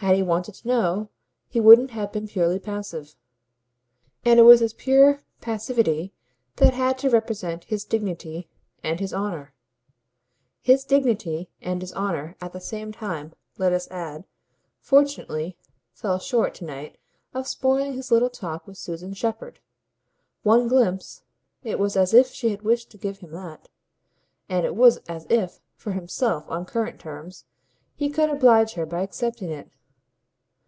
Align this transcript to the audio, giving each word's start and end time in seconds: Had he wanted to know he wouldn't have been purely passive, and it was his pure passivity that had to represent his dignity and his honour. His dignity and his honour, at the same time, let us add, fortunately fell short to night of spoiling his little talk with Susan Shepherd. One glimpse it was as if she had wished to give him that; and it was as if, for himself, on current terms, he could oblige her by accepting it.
Had 0.00 0.14
he 0.14 0.22
wanted 0.22 0.52
to 0.56 0.68
know 0.68 1.08
he 1.48 1.58
wouldn't 1.58 1.92
have 1.92 2.12
been 2.12 2.28
purely 2.28 2.58
passive, 2.58 3.16
and 4.26 4.38
it 4.38 4.42
was 4.42 4.60
his 4.60 4.74
pure 4.74 5.22
passivity 5.40 6.12
that 6.56 6.74
had 6.74 6.98
to 6.98 7.08
represent 7.08 7.64
his 7.64 7.82
dignity 7.82 8.46
and 8.84 9.00
his 9.00 9.14
honour. 9.14 9.54
His 10.60 10.84
dignity 10.84 11.48
and 11.62 11.80
his 11.80 11.94
honour, 11.94 12.36
at 12.42 12.52
the 12.52 12.60
same 12.60 12.92
time, 12.92 13.32
let 13.56 13.72
us 13.72 13.90
add, 13.90 14.26
fortunately 14.82 15.56
fell 15.94 16.18
short 16.18 16.54
to 16.56 16.66
night 16.66 16.98
of 17.32 17.48
spoiling 17.48 17.94
his 17.94 18.10
little 18.10 18.28
talk 18.28 18.66
with 18.66 18.76
Susan 18.76 19.14
Shepherd. 19.14 19.60
One 20.42 20.68
glimpse 20.68 21.22
it 21.62 21.78
was 21.78 21.96
as 21.96 22.12
if 22.12 22.26
she 22.32 22.50
had 22.50 22.60
wished 22.60 22.90
to 22.90 22.98
give 22.98 23.20
him 23.20 23.30
that; 23.30 23.70
and 24.46 24.66
it 24.66 24.76
was 24.76 24.98
as 25.08 25.26
if, 25.30 25.62
for 25.74 25.92
himself, 25.92 26.44
on 26.50 26.66
current 26.66 27.00
terms, 27.00 27.46
he 27.94 28.10
could 28.10 28.28
oblige 28.28 28.74
her 28.74 28.84
by 28.84 29.00
accepting 29.00 29.48
it. 29.48 29.70